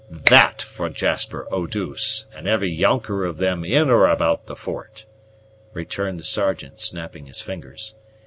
[0.09, 5.05] "That for Jasper Eau douce, and every younker of them in or about the fort!"
[5.73, 7.93] returned the Sergeant, snapping his fingers.